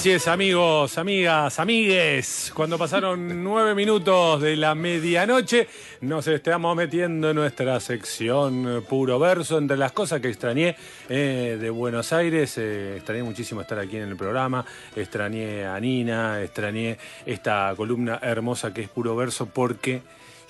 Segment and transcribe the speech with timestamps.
[0.00, 2.52] Así es, amigos, amigas, amigues.
[2.54, 5.68] Cuando pasaron nueve minutos de la medianoche,
[6.00, 9.58] nos estamos metiendo en nuestra sección Puro Verso.
[9.58, 10.74] Entre las cosas que extrañé
[11.10, 14.64] eh, de Buenos Aires, eh, extrañé muchísimo estar aquí en el programa,
[14.96, 20.00] extrañé a Nina, extrañé esta columna hermosa que es Puro Verso porque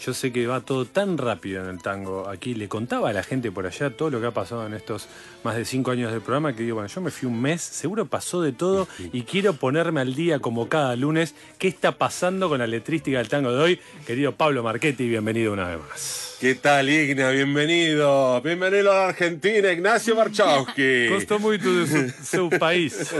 [0.00, 2.28] yo sé que va todo tan rápido en el tango.
[2.28, 5.08] Aquí le contaba a la gente por allá todo lo que ha pasado en estos
[5.44, 8.06] más de cinco años del programa, que digo, bueno, yo me fui un mes, seguro
[8.06, 11.34] pasó de todo y quiero ponerme al día como cada lunes.
[11.58, 13.80] ¿Qué está pasando con la letrística del tango de hoy?
[14.06, 16.30] Querido Pablo Marchetti, bienvenido una vez más.
[16.40, 17.28] ¿Qué tal, Igna?
[17.32, 18.40] Bienvenido.
[18.40, 21.08] Bienvenido a Argentina, Ignacio Marchowski.
[21.10, 22.96] Costó mucho de su, país.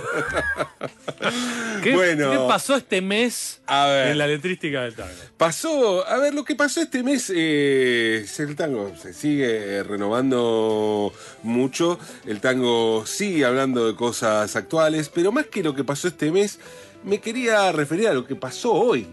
[1.82, 5.12] ¿Qué, bueno, ¿Qué pasó este mes en la letrística del tango?
[5.36, 11.98] Pasó, a ver, lo que pasó este mes, eh, el tango se sigue renovando mucho,
[12.26, 16.58] el tango sigue hablando de cosas actuales, pero más que lo que pasó este mes,
[17.04, 19.06] me quería referir a lo que pasó hoy.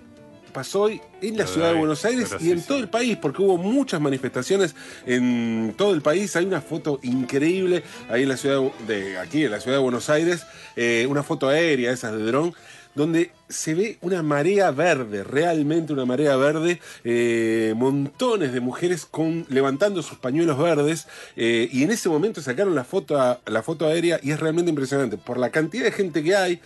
[0.53, 3.57] Pasó hoy en la ciudad de Buenos Aires y en todo el país, porque hubo
[3.57, 4.73] muchas manifestaciones
[5.05, 6.35] en todo el país.
[6.35, 10.09] Hay una foto increíble ahí en la ciudad de aquí, en la ciudad de Buenos
[10.09, 12.55] Aires, eh, una foto aérea, esas de dron,
[12.97, 19.45] donde se ve una marea verde, realmente una marea verde, eh, montones de mujeres con,
[19.49, 24.19] levantando sus pañuelos verdes, eh, y en ese momento sacaron la foto, la foto aérea
[24.21, 26.59] y es realmente impresionante por la cantidad de gente que hay,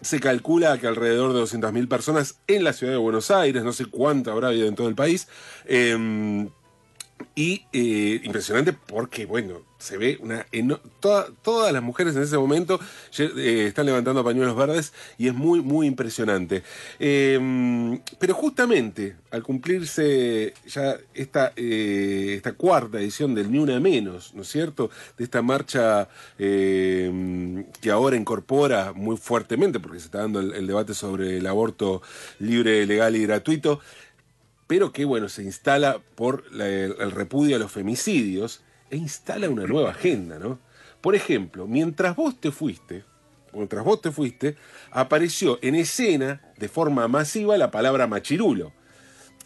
[0.00, 3.84] se calcula que alrededor de 200.000 personas en la ciudad de Buenos Aires, no sé
[3.86, 5.28] cuánto habrá habido en todo el país.
[5.66, 6.48] Em,
[7.34, 10.46] y eh, impresionante porque, bueno, se ve una
[11.42, 12.80] todas las mujeres en ese momento
[13.18, 16.62] eh, están levantando pañuelos verdes y es muy muy impresionante.
[16.98, 24.34] Em, pero justamente al cumplirse ya esta eh, esta cuarta edición del ni una menos
[24.34, 30.20] no es cierto de esta marcha em, que ahora incorpora muy fuertemente porque se está
[30.20, 32.02] dando el, debate sobre el aborto
[32.38, 33.80] libre legal y gratuito
[34.66, 39.90] pero que bueno se instala por el repudio a los femicidios e instala una nueva
[39.90, 40.58] agenda, ¿no?
[41.00, 43.04] Por ejemplo, mientras vos te fuiste,
[43.52, 44.56] mientras vos te fuiste,
[44.90, 48.72] apareció en escena de forma masiva la palabra machirulo.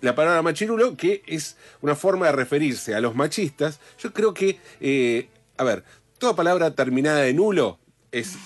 [0.01, 4.59] La palabra machirulo, que es una forma de referirse a los machistas, yo creo que,
[4.81, 5.29] eh,
[5.59, 5.85] a ver,
[6.19, 7.80] toda palabra terminada en nulo
[8.13, 8.37] es,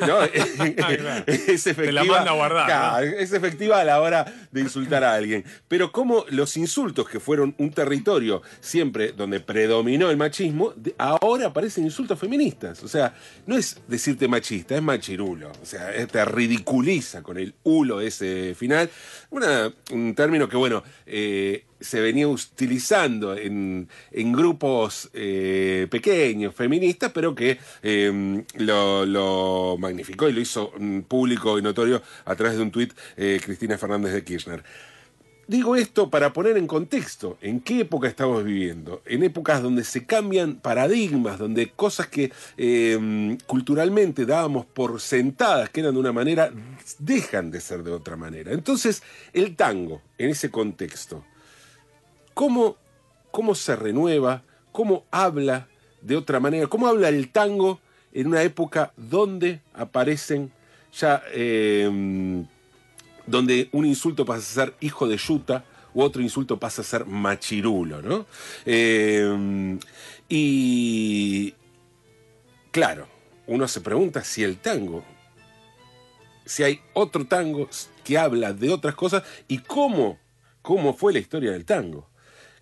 [0.00, 0.22] no,
[1.26, 2.22] es, efectiva.
[2.22, 3.04] a guardar.
[3.04, 5.44] Es efectiva a la hora de insultar a alguien.
[5.68, 11.84] Pero como los insultos que fueron un territorio siempre donde predominó el machismo, ahora aparecen
[11.84, 12.82] insultos feministas.
[12.82, 13.14] O sea,
[13.46, 15.52] no es decirte machista, es machirulo.
[15.62, 18.90] O sea, te ridiculiza con el hulo ese final.
[19.30, 23.88] un término que, bueno, eh, se venía utilizando en,
[24.32, 31.62] grupos eh, pequeños, feministas, pero que em, lo, magnificó y lo hizo mm, público y
[31.62, 34.62] notorio a través de un tuit eh, Cristina Fernández de Kirchner.
[35.48, 39.02] Digo esto para poner en contexto en qué época estamos viviendo.
[39.04, 45.80] En épocas donde se cambian paradigmas, donde cosas que em, culturalmente dábamos por sentadas, que
[45.80, 46.52] eran de una manera,
[46.98, 48.52] dejan de ser de otra manera.
[48.52, 51.24] Entonces, el tango, en ese contexto,
[52.34, 52.76] cómo,
[53.30, 55.68] cómo se renueva, cómo habla
[56.00, 57.80] de otra manera, cómo habla el tango
[58.12, 60.52] en una época donde aparecen
[60.98, 62.46] ya, em,
[63.26, 67.06] donde un insulto pasa a ser hijo de yuta u otro insulto pasa a ser
[67.06, 68.26] machirulo, ¿no?
[68.64, 69.78] Em,
[70.28, 71.54] y
[72.70, 73.06] claro,
[73.46, 75.04] uno se pregunta si el tango,
[76.44, 77.68] si hay otro tango
[78.04, 80.18] que habla de otras cosas y cómo,
[80.62, 82.08] cómo fue la historia del tango.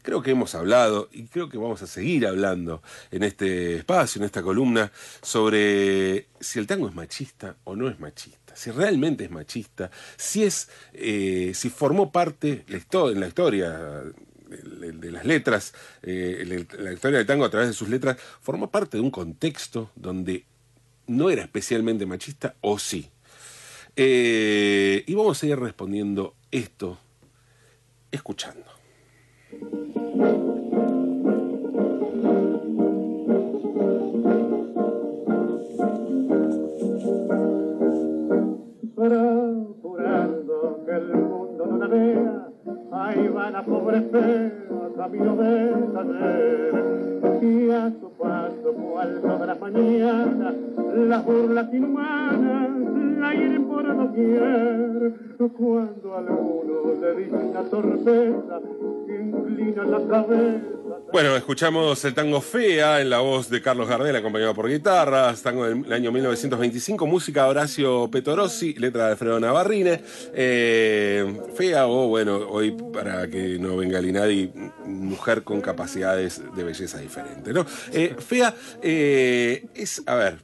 [0.02, 4.26] Creo que hemos hablado y creo que vamos a seguir hablando en este espacio, en
[4.26, 4.90] esta columna,
[5.22, 10.44] sobre si el tango es machista o no es machista, si realmente es machista, si
[10.44, 14.02] es, eh, si formó parte en la historia
[14.48, 18.96] de, las letras, eh, la historia del tango a través de sus letras, formó parte
[18.96, 20.44] de un contexto donde
[21.06, 23.10] no era especialmente machista o sí.
[23.96, 26.98] Eh, y vamos a ir respondiendo esto
[28.10, 28.79] escuchando.
[40.96, 42.46] El mundo no la vea.
[42.92, 44.52] Ahí va la pobre fea,
[44.96, 50.54] camino del taller, y a su paso, cual toda la mañana,
[50.94, 52.70] las burlas inhumanas
[53.18, 55.14] la hieren por doquier.
[55.56, 58.60] Cuando alguno le dice una torpeza,
[59.08, 60.79] inclina la cabeza.
[61.12, 65.66] Bueno, escuchamos el tango Fea en la voz de Carlos Gardel, acompañado por guitarras, tango
[65.66, 70.04] del año 1925, música de Horacio Petorossi, letra de Alfredo Navarrine.
[70.32, 74.52] Eh, fea o, bueno, hoy para que no venga Linadi,
[74.86, 77.66] mujer con capacidades de belleza diferentes, ¿no?
[77.92, 80.38] Eh, fea eh, es, a ver,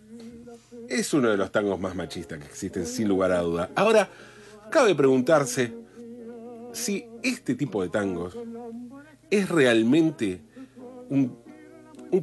[0.88, 3.70] es uno de los tangos más machistas que existen, sin lugar a duda.
[3.76, 4.08] Ahora,
[4.72, 5.72] cabe preguntarse
[6.72, 8.36] si este tipo de tangos
[9.30, 10.40] es realmente
[11.10, 11.36] un,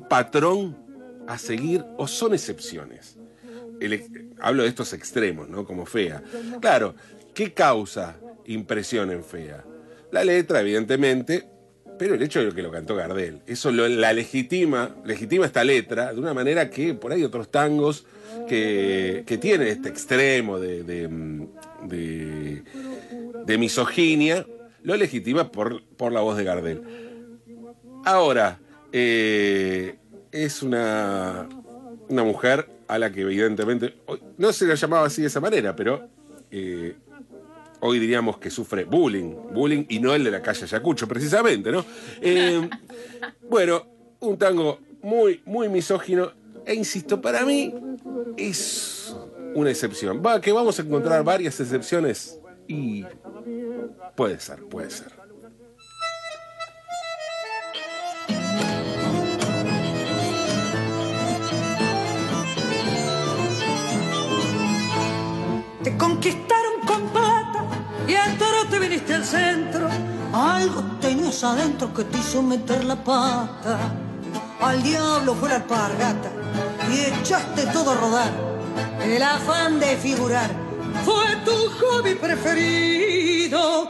[0.09, 0.77] patrón
[1.27, 3.17] a seguir o son excepciones.
[4.39, 5.65] Hablo de estos extremos, ¿no?
[5.65, 6.23] Como fea.
[6.61, 6.95] Claro,
[7.33, 8.15] ¿qué causa
[8.45, 9.63] impresión en fea?
[10.11, 11.47] La letra, evidentemente,
[11.97, 13.41] pero el hecho de que lo cantó Gardel.
[13.47, 18.05] Eso la legitima, legitima esta letra de una manera que por ahí otros tangos
[18.47, 21.07] que, que tienen este extremo de, de,
[21.87, 22.63] de-
[23.45, 24.45] de misoginia,
[24.83, 26.81] lo legitima por, por la voz de Gardel.
[28.05, 28.59] Ahora,
[28.93, 29.97] eh,
[30.31, 31.49] es una,
[32.09, 33.95] una mujer a la que evidentemente,
[34.37, 36.07] no se la llamaba así de esa manera, pero
[36.51, 36.95] eh,
[37.79, 41.83] hoy diríamos que sufre bullying, bullying y no el de la calle Ayacucho, precisamente, ¿no?
[42.21, 42.69] Eh,
[43.49, 43.87] bueno,
[44.19, 46.31] un tango muy, muy misógino,
[46.65, 47.73] e insisto, para mí
[48.37, 49.15] es
[49.55, 50.21] una excepción.
[50.23, 53.05] Va, que vamos a encontrar varias excepciones y
[54.15, 55.22] puede ser, puede ser.
[68.07, 69.89] Y entero te viniste al centro.
[70.33, 73.77] Algo tenías adentro que te hizo meter la pata.
[74.61, 76.29] Al diablo fue la alpargata
[76.91, 78.31] y echaste todo a rodar.
[79.03, 80.49] El afán de figurar
[81.05, 83.89] fue tu hobby preferido.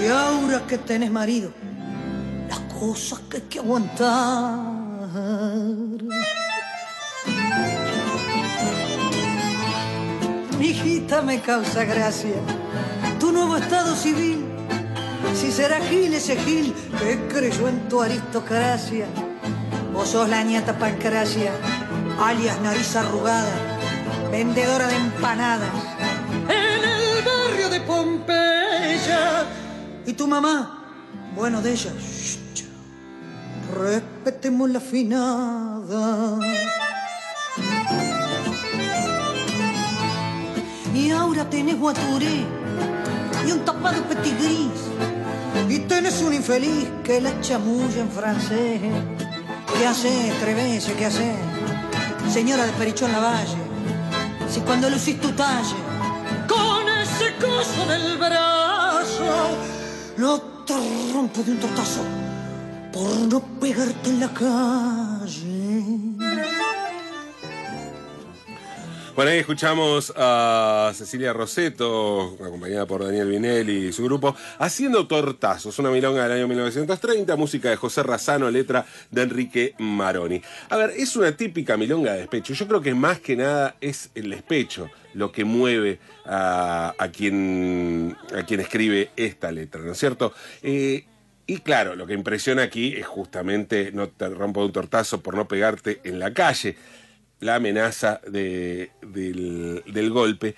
[0.00, 1.50] Y ahora que tenés marido,
[2.48, 4.58] las cosas que hay que aguantar.
[10.58, 12.36] Mi hijita me causa gracia.
[13.22, 14.44] Tu nuevo estado civil.
[15.32, 19.06] Si será Gil ese Gil que creyó en tu aristocracia.
[19.92, 21.52] Vos sos la nieta Pancracia,
[22.20, 23.78] alias nariz arrugada,
[24.32, 25.70] vendedora de empanadas.
[26.48, 29.46] En el barrio de Pompeya.
[30.04, 30.84] Y tu mamá,
[31.36, 31.92] bueno de ella.
[33.72, 36.40] respetemos la finada.
[40.92, 42.61] Y ahora tenés guaturé
[43.46, 44.80] y un tapado petit gris.
[45.68, 48.80] Y tenés un infeliz que la chamulla en francés.
[49.78, 50.92] ¿Qué haces, Trevese?
[50.94, 51.36] ¿Qué haces?
[52.32, 53.56] Señora de Perichón Lavalle.
[54.50, 55.76] Si cuando lucís tu talle,
[56.48, 59.56] con ese coso del brazo,
[60.18, 60.74] no te
[61.12, 62.02] rompo de un tortazo
[62.92, 65.01] por no pegarte en la calle.
[69.14, 75.78] Bueno, ahí escuchamos a Cecilia Roseto, acompañada por Daniel Vinelli y su grupo, haciendo tortazos,
[75.78, 80.40] una milonga del año 1930, música de José Razano, letra de Enrique Maroni.
[80.70, 82.54] A ver, es una típica milonga de despecho.
[82.54, 88.16] Yo creo que más que nada es el despecho lo que mueve a, a quien,
[88.34, 90.32] a quien escribe esta letra, ¿no es cierto?
[90.62, 91.04] Eh,
[91.46, 95.46] y claro, lo que impresiona aquí es justamente no te rompo un tortazo por no
[95.46, 96.76] pegarte en la calle
[97.42, 100.54] la amenaza de- del, del golpe.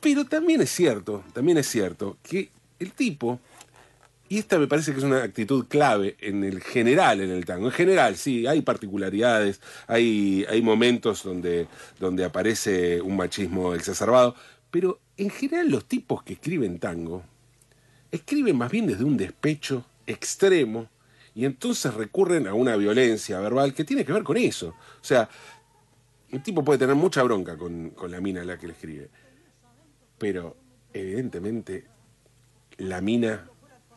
[0.00, 3.40] Pero también es cierto, también es cierto que el tipo,
[4.28, 7.66] y esta me parece que es una actitud clave en el general, en el tango.
[7.66, 11.66] En general, sí, hay particularidades, hay, hay momentos donde,
[11.98, 14.34] donde aparece un machismo exacerbado,
[14.70, 17.22] pero en general los tipos que escriben tango
[18.12, 20.88] escriben más bien desde un despecho extremo
[21.34, 24.68] y entonces recurren a una violencia verbal que tiene que ver con eso.
[24.68, 25.28] O sea,
[26.30, 29.10] el tipo puede tener mucha bronca con, con la mina a la que le escribe.
[30.18, 30.56] Pero
[30.92, 31.86] evidentemente
[32.78, 33.48] la mina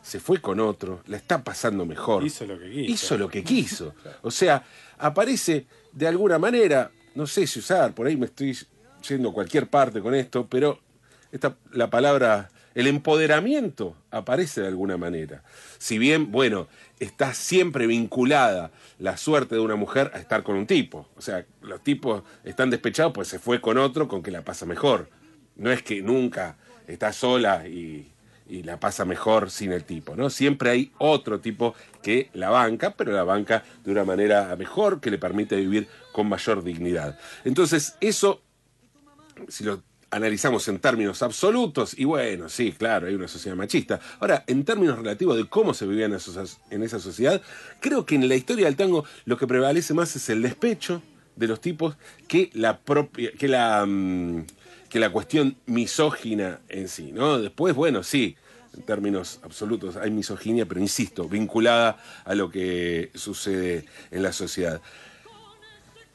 [0.04, 2.24] se fue con otro, la está pasando mejor.
[2.24, 2.92] Hizo lo que quiso.
[2.92, 3.94] Hizo lo que quiso.
[4.22, 4.62] O sea,
[4.98, 8.56] aparece de alguna manera, no sé si usar, por ahí me estoy
[9.08, 10.78] yendo a cualquier parte con esto, pero
[11.32, 15.42] esta, la palabra, el empoderamiento aparece de alguna manera.
[15.78, 20.66] Si bien, bueno, está siempre vinculada la suerte de una mujer a estar con un
[20.66, 21.08] tipo.
[21.16, 24.66] O sea, los tipos están despechados pues se fue con otro con que la pasa
[24.66, 25.08] mejor.
[25.56, 26.56] no es que nunca
[26.88, 28.12] está sola y,
[28.48, 30.30] y la pasa mejor sin el tipo, ¿no?
[30.30, 35.10] Siempre hay otro tipo que la banca, pero la banca de una manera mejor, que
[35.10, 37.18] le permite vivir con mayor dignidad.
[37.44, 38.42] Entonces, eso,
[39.48, 39.82] si lo
[40.14, 43.98] analizamos en términos absolutos, y bueno, sí, claro, hay una sociedad machista.
[44.20, 47.42] Ahora, en términos relativos de cómo se vivía en esa, en esa sociedad,
[47.80, 51.02] creo que en la historia del tango lo que prevalece más es el despecho
[51.34, 51.96] de los tipos
[52.28, 54.46] que la propia, que la, mm,
[54.88, 57.40] que la cuestión misógina en sí, ¿no?
[57.40, 58.36] Después, bueno, sí,
[58.76, 64.80] en términos absolutos hay misoginia, pero insisto, vinculada a lo que sucede en la sociedad.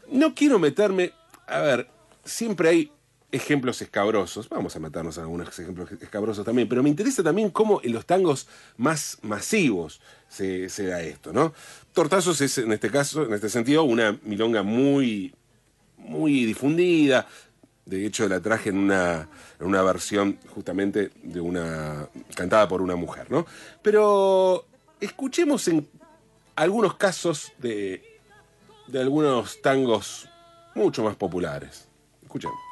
[0.09, 1.11] No quiero meterme,
[1.47, 1.89] a ver,
[2.23, 2.91] siempre hay
[3.31, 7.79] ejemplos escabrosos, vamos a meternos en algunos ejemplos escabrosos también, pero me interesa también cómo
[7.83, 11.53] en los tangos más masivos se, da esto, ¿no?
[11.93, 15.33] Tortazos es en este caso, en este sentido, una milonga muy,
[15.97, 17.27] muy difundida,
[17.85, 19.27] de hecho la traje en una,
[19.59, 23.45] en una versión justamente de una cantada por una mujer, ¿no?
[23.83, 24.65] Pero
[24.99, 25.87] escuchemos en
[26.55, 28.19] algunos casos de,
[28.87, 30.27] de algunos tangos
[30.73, 31.87] mucho más populares.
[32.23, 32.68] Escuchemos.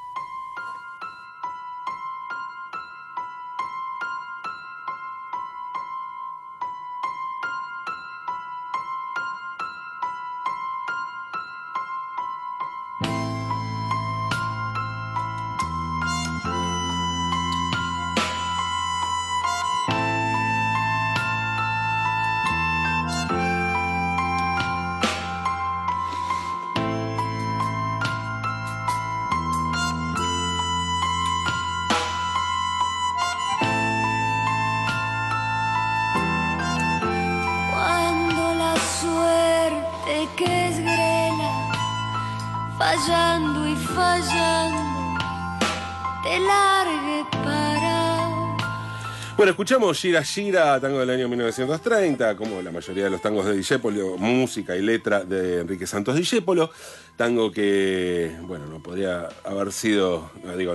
[49.38, 53.56] Bueno, escuchamos Gira Gira, tango del año 1930, como la mayoría de los tangos de
[53.56, 56.72] Discépolo, música y letra de Enrique Santos Discépolo,
[57.16, 60.74] tango que, bueno, no podría haber sido, no digo,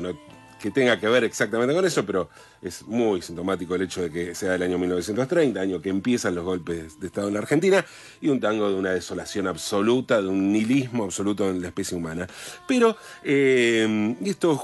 [0.61, 2.31] que tenga que ver exactamente con eso, pero
[2.63, 6.45] es muy sintomático el hecho de que sea el año 1930, año que empiezan los
[6.45, 7.85] golpes de Estado en la Argentina,
[8.21, 12.29] y un tango de una desolación absoluta, de un nihilismo absoluto en la especie humana.
[12.69, 14.57] Pero, eh, esto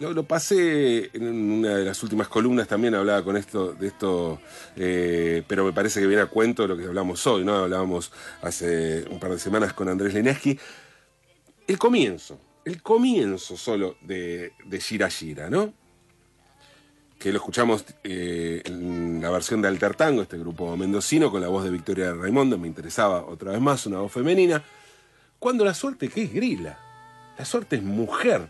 [0.00, 4.40] lo, lo pasé en una de las últimas columnas también hablaba con esto de esto
[4.76, 8.10] eh, pero me parece que viene a cuento lo que hablamos hoy no hablábamos
[8.42, 10.58] hace un par de semanas con Andrés Leneski
[11.66, 15.72] el comienzo el comienzo solo de, de Gira Gira no
[17.20, 21.48] que lo escuchamos eh, en la versión de Alter Tango, este grupo mendocino, con la
[21.48, 24.64] voz de Victoria Raimundo, me interesaba otra vez más, una voz femenina.
[25.38, 26.78] Cuando la suerte, ¿qué es grila?
[27.38, 28.48] La suerte es mujer.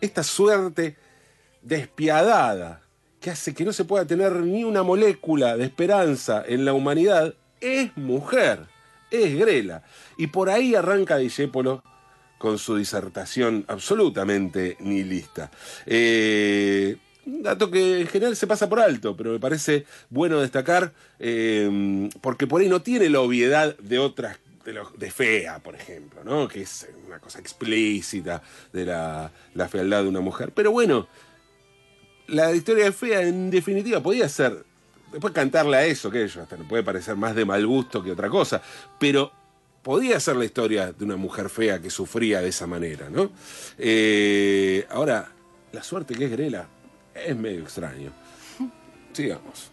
[0.00, 0.96] Esta suerte
[1.62, 2.82] despiadada
[3.20, 7.34] que hace que no se pueda tener ni una molécula de esperanza en la humanidad,
[7.60, 8.66] es mujer,
[9.10, 9.82] es grela.
[10.16, 11.82] Y por ahí arranca Discépolo
[12.38, 15.50] con su disertación absolutamente nihilista.
[15.84, 20.94] Eh, un dato que en general se pasa por alto, pero me parece bueno destacar
[21.18, 26.46] eh, porque por ahí no tiene la obviedad de otras de, fea, por ejemplo, ¿no?
[26.46, 30.52] que es una cosa explícita de la, la fealdad de una mujer.
[30.52, 31.08] Pero bueno,
[32.26, 34.64] la historia de fea en definitiva podía ser,
[35.10, 38.12] después cantarle a eso, que ello hasta le puede parecer más de mal gusto que
[38.12, 38.62] otra cosa,
[38.98, 39.32] pero
[39.82, 43.30] podía ser la historia de una mujer fea que sufría de esa manera, ¿no?
[43.78, 45.32] Eh, ahora,
[45.72, 46.68] la suerte que es Grela
[47.14, 48.12] es medio extraño.
[49.12, 49.70] Sigamos.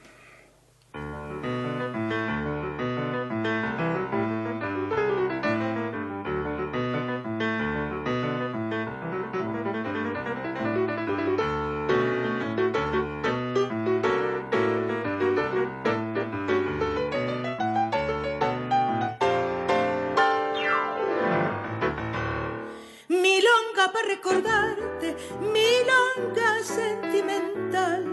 [25.40, 28.06] Milonga sentimental.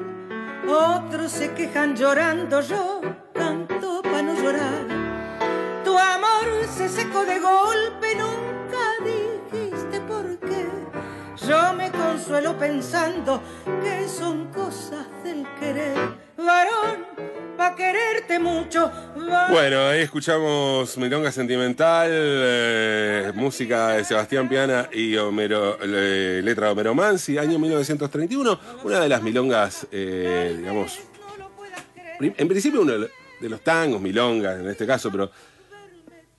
[0.69, 3.01] Otros se quejan llorando, yo
[3.33, 4.87] canto para no llorar.
[5.85, 6.47] Tu amor
[6.77, 10.67] se secó de golpe, nunca dijiste por qué.
[11.47, 13.41] Yo me consuelo pensando
[13.83, 16.14] que son cosas del querer.
[17.73, 18.93] Quererte mucho.
[19.51, 26.95] Bueno, ahí escuchamos Milonga Sentimental, eh, música de Sebastián Piana y Homero, letra de Homero
[26.95, 31.01] Mansi, año 1931, una de las milongas, eh, digamos,
[32.21, 32.93] en principio uno
[33.41, 35.31] de los tangos, milongas en este caso, pero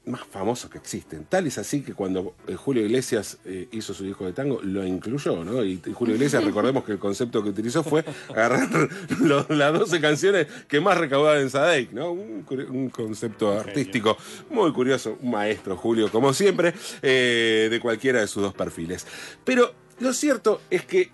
[0.06, 1.26] más famosos que existen.
[1.26, 4.86] Tal es así que cuando eh, Julio Iglesias eh, hizo su disco de tango, lo
[4.86, 5.64] incluyó, ¿no?
[5.64, 8.70] Y, y Julio Iglesias, recordemos que el concepto que utilizó fue agarrar
[9.20, 12.12] lo- las 12 canciones que más recaudaban en Sadek, ¿no?
[12.12, 14.18] Un concepto artístico
[14.50, 19.06] muy curioso, un maestro, Julio, como siempre, eh, de cualquiera de sus dos perfiles.
[19.44, 21.12] Pero lo cierto es que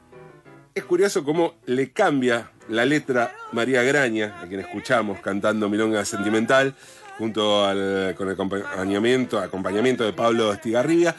[0.73, 6.75] es curioso cómo le cambia la letra María Graña, a quien escuchamos cantando Milonga Sentimental,
[7.21, 11.15] junto al, con el acompañamiento, acompañamiento de Pablo Estigarribia.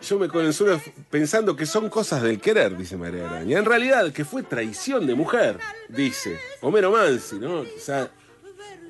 [0.00, 3.58] Yo me consuelo pensando que son cosas del querer, dice María Graña.
[3.58, 7.64] En realidad, que fue traición de mujer, dice Homero Mansi, ¿no?
[7.64, 8.10] Quizá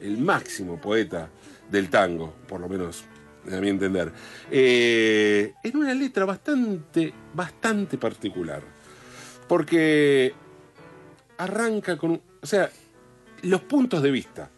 [0.03, 1.31] el máximo poeta
[1.71, 3.05] del tango, por lo menos
[3.50, 4.12] a mi entender.
[4.50, 8.61] Eh, en una letra bastante, bastante particular.
[9.49, 10.35] Porque
[11.38, 12.21] arranca con.
[12.43, 12.69] O sea,
[13.41, 14.50] los puntos de vista.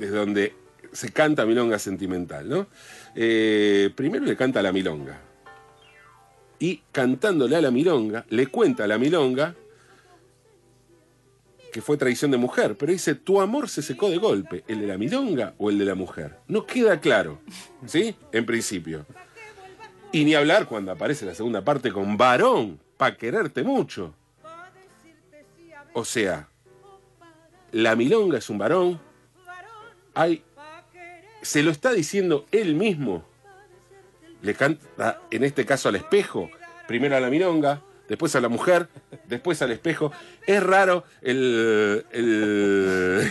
[0.00, 0.54] Desde donde
[0.92, 2.66] se canta Milonga Sentimental, ¿no?
[3.14, 5.20] Eh, primero le canta a la Milonga.
[6.58, 9.54] Y cantándole a la Milonga, le cuenta a la Milonga
[11.70, 14.86] que fue traición de mujer, pero dice, tu amor se secó de golpe, ¿el de
[14.86, 16.36] la milonga o el de la mujer?
[16.48, 17.38] No queda claro,
[17.86, 18.14] ¿sí?
[18.32, 19.06] En principio.
[20.12, 24.14] Y ni hablar cuando aparece la segunda parte con varón, pa' quererte mucho.
[25.92, 26.48] O sea,
[27.72, 29.00] la milonga es un varón,
[31.42, 33.24] se lo está diciendo él mismo,
[34.42, 36.50] le canta, en este caso al espejo,
[36.86, 38.88] primero a la milonga, después a la mujer,
[39.28, 40.12] después al espejo.
[40.46, 42.04] Es raro el,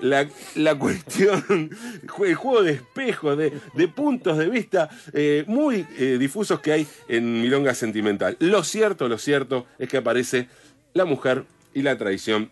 [0.00, 1.70] la, cuestión,
[2.02, 7.40] el juego de espejos, de, puntos de vista eh, muy eh, difusos que hay en
[7.40, 8.36] Milonga Sentimental.
[8.40, 10.48] Lo cierto, lo cierto es que aparece
[10.92, 12.50] la mujer y la tradición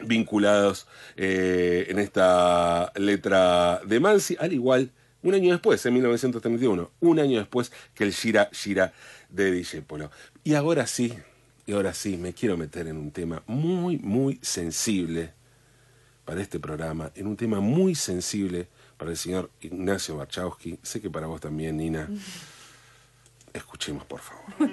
[0.00, 0.86] vinculados
[1.16, 4.90] eh, en esta letra de Mansi, al igual
[5.22, 8.92] un año después, en 1931, un año después que el Gira Gira
[9.28, 10.10] de Discepolo.
[10.44, 11.14] Y ahora sí,
[11.66, 15.32] y ahora sí, me quiero meter en un tema muy, muy sensible
[16.24, 20.78] para este programa, en un tema muy sensible para el señor Ignacio Barchowski.
[20.82, 22.08] Sé que para vos también, Nina.
[23.52, 24.70] Escuchemos, por favor.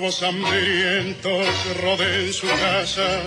[0.00, 1.46] Hambrientos
[1.82, 3.20] rodeen su casa.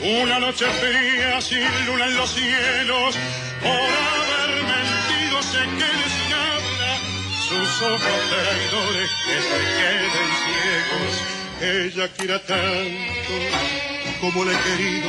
[0.00, 3.16] Una noche fría sin luna en los cielos.
[3.60, 6.92] Por haber mentido se queden sin habla.
[7.48, 11.14] Sus ojos traidores que se queden ciegos.
[11.60, 13.34] Ella quiera tanto
[14.20, 15.08] como le he querido.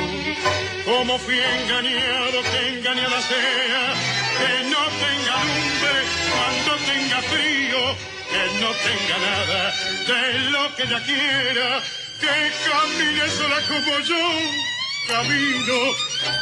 [0.85, 3.93] Como fui engañado, que engañada sea.
[4.39, 5.97] Que no tenga lumbre
[6.31, 9.74] cuando tenga frío que no tenga nada
[10.08, 11.82] de lo que ella quiera,
[12.19, 12.36] que
[12.67, 14.15] camine sola como yo
[15.08, 15.78] camino,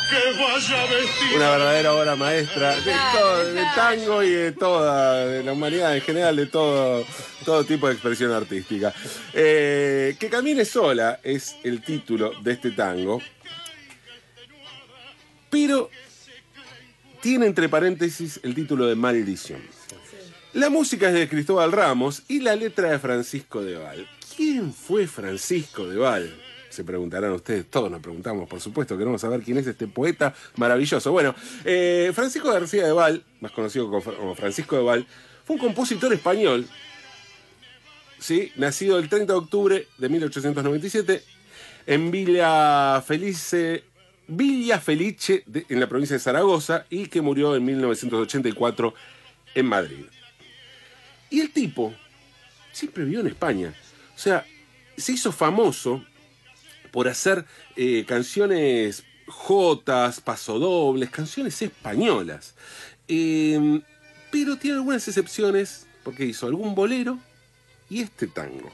[0.09, 1.35] que vaya vestida.
[1.35, 6.01] Una verdadera obra maestra de todo, de tango y de toda, de la humanidad en
[6.01, 7.05] general, de todo,
[7.45, 8.93] todo tipo de expresión artística.
[9.33, 13.21] Eh, que camine sola es el título de este tango,
[15.49, 15.89] pero
[17.21, 19.61] tiene entre paréntesis el título de Maldición.
[20.53, 24.07] La música es de Cristóbal Ramos y la letra de Francisco de Val.
[24.35, 26.35] ¿Quién fue Francisco de Val?
[26.69, 31.11] Se preguntarán ustedes, todos nos preguntamos, por supuesto, queremos saber quién es este poeta maravilloso.
[31.11, 31.35] Bueno,
[31.65, 35.07] eh, Francisco García de Val, más conocido como Fra- como Francisco de Val,
[35.45, 36.67] fue un compositor español,
[38.19, 38.51] ¿sí?
[38.55, 41.23] nacido el 30 de octubre de 1897
[41.85, 43.83] en Villa Felice,
[44.27, 48.93] Villa en la provincia de Zaragoza, y que murió en 1984
[49.55, 50.05] en Madrid.
[51.33, 51.93] Y el tipo
[52.71, 53.73] siempre vivió en España.
[54.15, 54.45] O sea,
[54.95, 56.05] se hizo famoso
[56.91, 57.43] por hacer
[57.75, 62.53] eh, canciones jotas, pasodobles, canciones españolas.
[63.07, 63.81] Eh,
[64.29, 67.17] pero tiene algunas excepciones, porque hizo algún bolero
[67.89, 68.71] y este tango.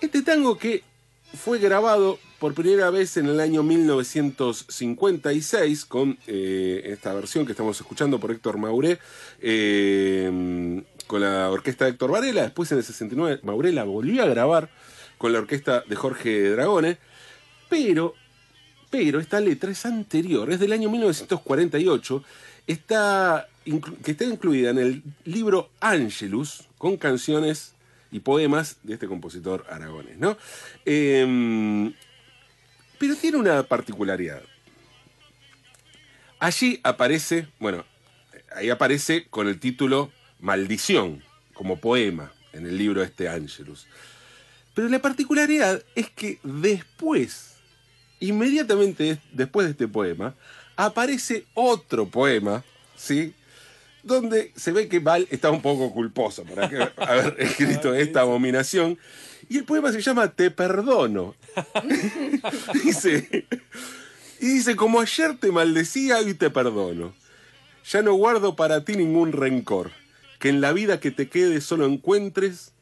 [0.00, 0.82] Este tango que
[1.32, 7.80] fue grabado por primera vez en el año 1956 con eh, esta versión que estamos
[7.80, 8.98] escuchando por Héctor Mauré,
[9.40, 12.42] eh, con la orquesta de Héctor Varela.
[12.42, 14.70] Después en el 69 Mauré la volvió a grabar
[15.16, 16.98] con la orquesta de Jorge Dragone,
[17.68, 18.14] pero,
[18.90, 22.22] pero esta letra es anterior, es del año 1948,
[22.68, 23.48] está,
[24.04, 27.74] que está incluida en el libro Angelus con canciones
[28.12, 30.38] y poemas de este compositor aragones, ¿no?
[30.84, 31.92] Em,
[32.98, 34.42] pero tiene una particularidad.
[36.38, 37.84] Allí aparece, bueno,
[38.54, 41.22] ahí aparece con el título Maldición,
[41.54, 43.86] como poema, en el libro este Angelus.
[44.74, 47.54] Pero la particularidad es que después,
[48.20, 50.34] inmediatamente des- después de este poema,
[50.76, 52.64] aparece otro poema,
[52.96, 53.34] ¿sí?
[54.04, 58.96] Donde se ve que Val está un poco culposo por haber haber escrito esta abominación.
[59.48, 61.34] Y el poema se llama Te perdono.
[62.84, 63.46] dice,
[64.40, 67.14] y dice, como ayer te maldecía, hoy te perdono.
[67.90, 69.90] Ya no guardo para ti ningún rencor.
[70.38, 72.72] Que en la vida que te quede solo encuentres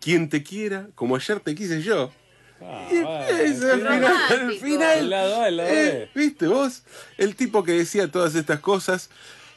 [0.00, 2.12] quien te quiera, como ayer te quise yo.
[2.60, 6.10] Y es al final, al final, El lado A, el lado eh.
[6.14, 6.82] ¿Viste vos?
[7.18, 9.10] El tipo que decía todas estas cosas.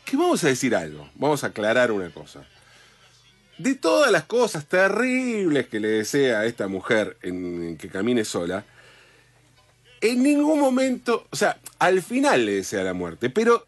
[0.04, 2.44] Que vamos a decir algo, vamos a aclarar una cosa.
[3.58, 8.26] De todas las cosas terribles que le desea a esta mujer en, en que camine
[8.26, 8.66] sola,
[10.02, 13.66] en ningún momento, o sea, al final le desea la muerte, pero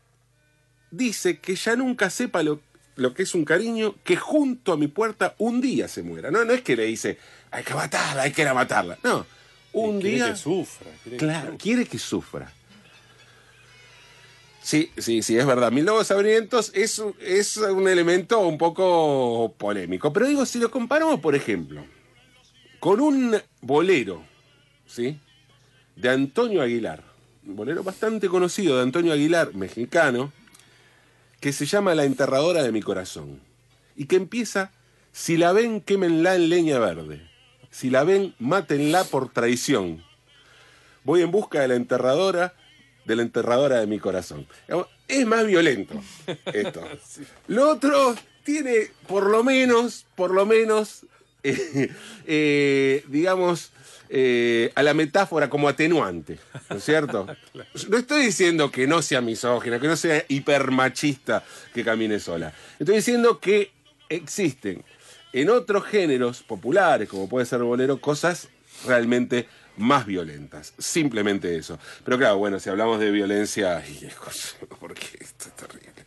[0.89, 2.61] dice que ya nunca sepa lo,
[2.95, 6.29] lo que es un cariño, que junto a mi puerta un día se muera.
[6.31, 7.17] No, no es que le dice,
[7.51, 8.97] hay que matarla, hay que ir a matarla.
[9.03, 9.25] No,
[9.73, 10.29] un Quiere día...
[10.31, 10.87] que sufra.
[11.03, 11.57] quiere que Claro, sufra.
[11.57, 12.53] quiere que sufra.
[14.61, 15.71] Sí, sí, sí, es verdad.
[15.71, 20.13] Mil Lobos Hambrientos es, es un elemento un poco polémico.
[20.13, 21.83] Pero digo, si lo comparamos, por ejemplo,
[22.79, 24.23] con un bolero,
[24.85, 25.19] ¿sí?
[25.95, 27.03] De Antonio Aguilar.
[27.47, 30.31] Un bolero bastante conocido de Antonio Aguilar, mexicano,
[31.41, 33.41] que se llama La enterradora de mi corazón.
[33.97, 34.71] Y que empieza,
[35.11, 37.27] si la ven, quémenla en leña verde.
[37.71, 40.03] Si la ven, mátenla por traición.
[41.03, 42.53] Voy en busca de la enterradora,
[43.05, 44.47] de la enterradora de mi corazón.
[45.07, 45.99] Es más violento
[46.53, 46.83] esto.
[47.47, 51.05] Lo otro tiene, por lo menos, por lo menos,
[51.43, 51.91] eh,
[52.27, 53.71] eh, digamos,
[54.13, 56.37] eh, a la metáfora como atenuante,
[56.69, 57.27] ¿no es cierto?
[57.89, 62.51] No estoy diciendo que no sea misógina, que no sea hipermachista que camine sola.
[62.77, 63.71] Estoy diciendo que
[64.09, 64.83] existen
[65.31, 68.49] en otros géneros populares, como puede ser el bolero, cosas
[68.85, 69.47] realmente
[69.77, 70.73] más violentas.
[70.77, 71.79] Simplemente eso.
[72.03, 74.09] Pero claro, bueno, si hablamos de violencia, ay,
[74.81, 76.05] porque esto es terrible.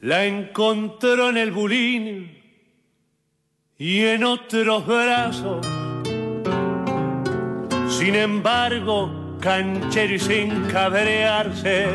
[0.00, 2.42] La encontró en el bulín
[3.76, 5.89] y en otros brazos.
[8.00, 11.86] Sin embargo, canchero sin cabrearse,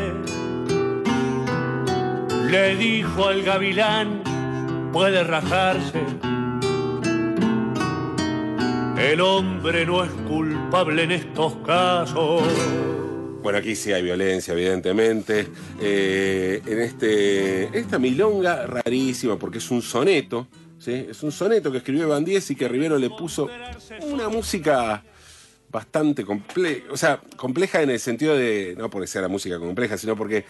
[2.48, 4.22] le dijo al gavilán,
[4.92, 6.00] puede rajarse.
[8.96, 12.40] El hombre no es culpable en estos casos.
[13.42, 15.48] Bueno, aquí sí hay violencia, evidentemente.
[15.80, 20.46] Eh, en este, esta milonga rarísima, porque es un soneto,
[20.78, 21.06] ¿sí?
[21.10, 23.48] Es un soneto que escribió Bandies y que Rivero le puso
[24.02, 25.02] una música
[25.70, 29.98] bastante compleja, o sea, compleja en el sentido de, no porque sea la música compleja,
[29.98, 30.44] sino porque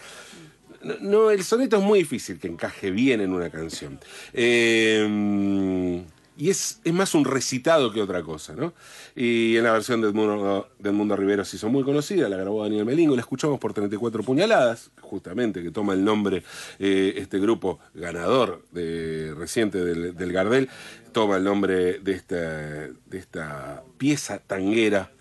[1.01, 3.99] no, el soneto es muy difícil que encaje bien en una canción.
[4.33, 6.03] Eh,
[6.37, 8.73] y es, es más un recitado que otra cosa, ¿no?
[9.15, 12.63] Y en la versión de Edmundo, de Edmundo Rivero se hizo muy conocida, la grabó
[12.63, 16.43] Daniel Melingo, la escuchamos por 34 puñaladas, justamente, que toma el nombre
[16.79, 20.69] eh, este grupo ganador reciente del, del Gardel,
[21.11, 25.11] toma el nombre de esta, de esta pieza tanguera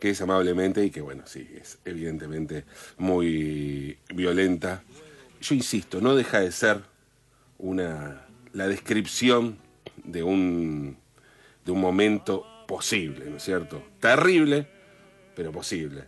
[0.00, 2.64] que es amablemente y que, bueno, sí, es evidentemente
[2.98, 4.82] muy violenta.
[5.40, 6.82] Yo insisto, no deja de ser
[7.58, 8.26] una
[8.56, 9.58] la descripción
[10.04, 10.96] de un,
[11.64, 13.82] de un momento posible, ¿no es cierto?
[14.00, 14.66] Terrible,
[15.34, 16.04] pero posible.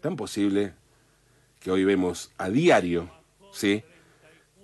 [0.00, 0.74] Tan posible
[1.60, 3.10] que hoy vemos a diario,
[3.52, 3.82] ¿sí?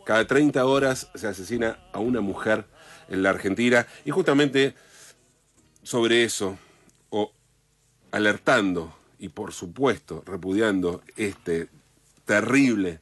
[0.04, 2.64] Cada 30 horas se asesina a una mujer
[3.08, 4.74] en la Argentina y justamente
[5.82, 6.58] sobre eso,
[7.10, 7.32] o
[8.10, 11.68] alertando y por supuesto repudiando este
[12.24, 13.00] terrible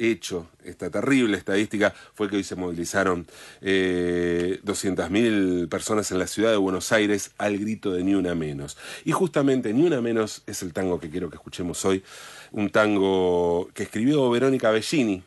[0.00, 3.26] hecho, esta terrible estadística, fue que hoy se movilizaron
[3.60, 8.78] eh, 200.000 personas en la ciudad de Buenos Aires al grito de Ni Una Menos.
[9.04, 12.02] Y justamente Ni Una Menos es el tango que quiero que escuchemos hoy,
[12.52, 15.22] un tango que escribió Verónica Bellini,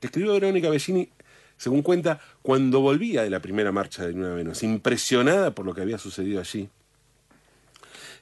[0.00, 1.08] que escribió Verónica Bellini,
[1.56, 5.74] según cuenta, cuando volvía de la primera marcha de Ni Una Menos, impresionada por lo
[5.74, 6.68] que había sucedido allí.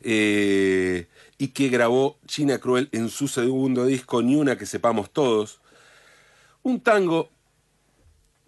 [0.02, 1.06] eh,
[1.38, 5.60] y que grabó China Cruel en su segundo disco, Ni una que sepamos todos.
[6.66, 7.30] Un tango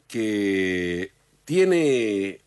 [0.09, 1.13] que
[1.45, 2.41] tiene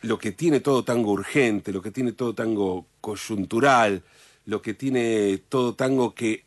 [0.00, 4.02] lo que tiene todo tango urgente, lo que tiene todo tango coyuntural,
[4.46, 6.44] lo que tiene todo tango que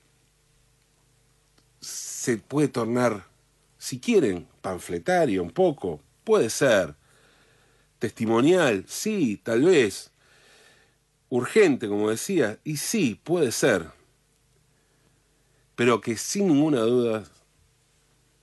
[1.80, 3.28] se puede tornar,
[3.78, 6.96] si quieren, panfletario un poco, puede ser,
[7.98, 10.12] testimonial, sí, tal vez,
[11.30, 13.90] urgente, como decía, y sí, puede ser,
[15.78, 17.24] pero que sin ninguna duda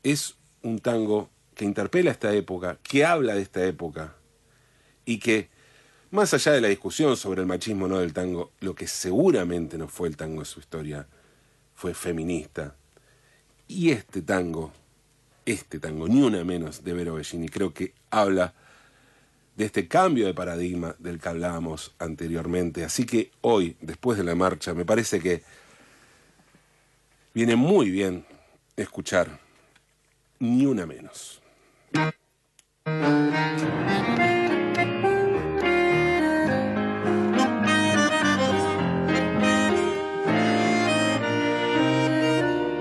[0.03, 4.15] es un tango que interpela esta época, que habla de esta época,
[5.05, 5.49] y que,
[6.11, 9.89] más allá de la discusión sobre el machismo no del tango, lo que seguramente no
[9.89, 11.07] fue el tango en su historia
[11.75, 12.77] fue feminista.
[13.67, 14.73] Y este tango,
[15.45, 18.55] este tango, ni una menos de Vero Bellini, creo que habla
[19.57, 22.85] de este cambio de paradigma del que hablábamos anteriormente.
[22.85, 25.43] Así que hoy, después de la marcha, me parece que
[27.35, 28.25] viene muy bien
[28.77, 29.41] escuchar
[30.40, 31.40] ni una menos.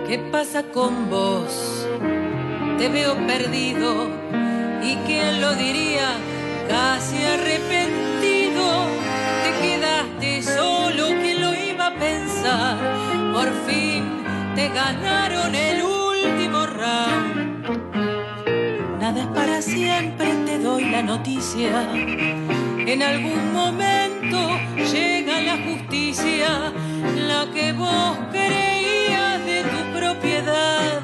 [0.08, 1.88] ¿Qué pasa con vos?
[2.78, 4.08] Te veo perdido
[4.82, 6.16] y quién lo diría,
[6.70, 8.88] casi arrepentido.
[9.44, 12.78] Te quedaste solo, ¿quién lo iba a pensar?
[13.34, 14.24] Por fin
[14.56, 17.37] te ganaron el último round.
[19.26, 21.92] Para siempre, te doy la noticia.
[21.94, 24.38] En algún momento
[24.76, 26.72] llega la justicia,
[27.28, 31.02] la que vos creías de tu propiedad,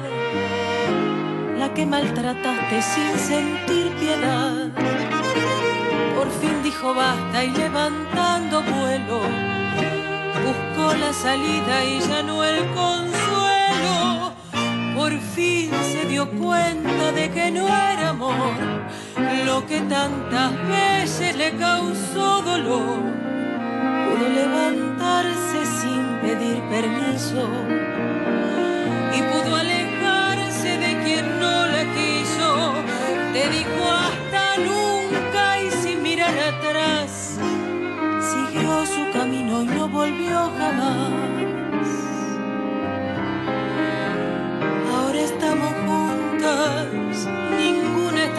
[1.58, 4.68] la que maltrataste sin sentir piedad.
[6.14, 9.20] Por fin dijo basta y levantando vuelo,
[10.44, 13.23] buscó la salida y ya no el consuelo.
[15.04, 18.56] Por fin se dio cuenta de que no era amor
[19.44, 23.02] lo que tantas veces le causó dolor.
[24.06, 27.46] Pudo levantarse sin pedir permiso
[29.14, 32.72] y pudo alejarse de quien no la quiso.
[33.34, 33.84] Te dijo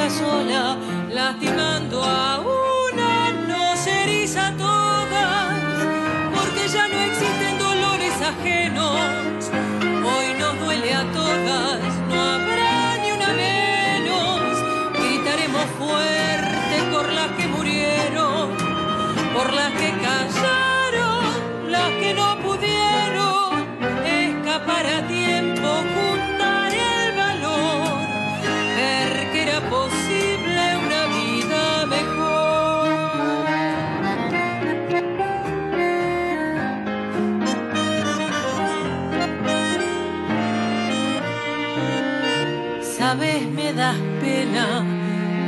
[0.09, 0.77] sola,
[1.11, 5.55] lastimando a una, no se eriza todas,
[6.33, 9.34] porque ya no existen dolores ajenos.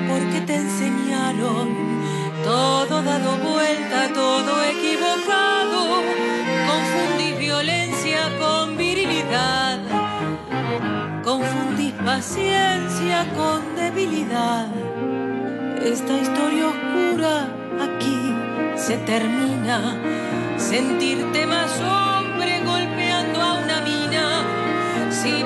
[0.09, 1.67] Porque te enseñaron
[2.43, 6.01] todo dado vuelta, todo equivocado.
[6.67, 9.79] Confundís violencia con virilidad,
[11.23, 14.67] confundís paciencia con debilidad.
[15.83, 17.47] Esta historia oscura
[17.87, 18.33] aquí
[18.75, 19.95] se termina.
[20.57, 24.43] Sentirte más hombre golpeando a una mina.
[25.09, 25.43] Si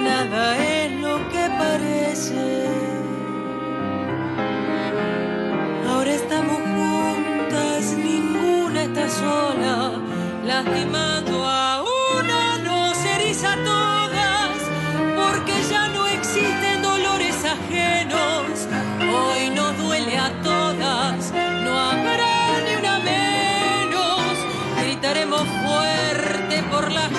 [0.00, 2.66] nada es lo que parece.
[5.88, 9.92] Ahora estamos juntas, ninguna está sola,
[10.44, 11.82] lastimando a
[12.12, 14.56] una, nos eriza a todas,
[15.16, 18.68] porque ya no existen dolores ajenos.
[19.00, 21.32] Hoy nos duele a todas,
[21.64, 24.32] no habrá ni una menos.
[24.82, 27.10] Gritaremos fuerte por las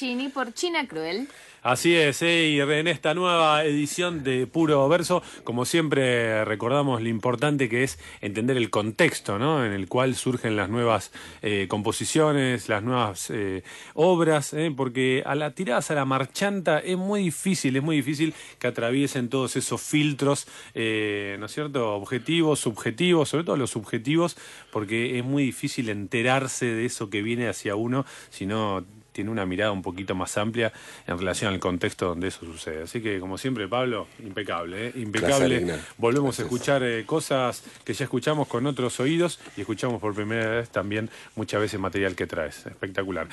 [0.00, 1.28] Bellini por China Cruel.
[1.60, 2.50] Así es, ¿eh?
[2.50, 7.98] y en esta nueva edición de Puro Verso, como siempre recordamos lo importante que es
[8.20, 9.64] entender el contexto ¿no?
[9.64, 11.10] en el cual surgen las nuevas
[11.42, 17.24] eh, composiciones, las nuevas eh, obras, porque a la tiradas a la marchanta es muy
[17.24, 21.94] difícil, es muy difícil que atraviesen todos esos filtros, ¿no es cierto?
[21.96, 24.36] Objetivos, subjetivos, sobre todo los subjetivos,
[24.70, 28.84] porque es muy difícil enterarse de eso que viene hacia uno, si no
[29.18, 30.72] tiene una mirada un poquito más amplia
[31.08, 32.84] en relación al contexto donde eso sucede.
[32.84, 34.92] Así que, como siempre, Pablo, impecable, ¿eh?
[34.94, 35.58] impecable.
[35.58, 35.80] Placer.
[35.96, 36.44] Volvemos Gracias.
[36.44, 40.70] a escuchar eh, cosas que ya escuchamos con otros oídos y escuchamos por primera vez
[40.70, 42.64] también muchas veces material que traes.
[42.66, 43.26] Espectacular.